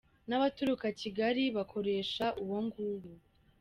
N’ 0.27 0.31
abaturuka 0.37 0.87
Kigali 0.99 1.43
bakoresha 1.57 2.25
uwo 2.43 2.57
nguwo. 2.65 3.11